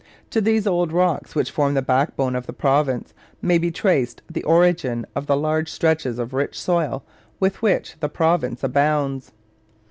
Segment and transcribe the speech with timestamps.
[0.31, 4.41] To these old rocks which form the backbone of the province may be traced the
[4.45, 7.03] origin of the large stretches of rich soil
[7.39, 9.31] with which the province abounds.